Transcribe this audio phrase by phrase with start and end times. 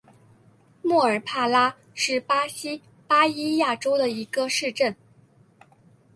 [0.81, 4.95] 莫尔帕拉是巴西巴伊亚州的一个市镇。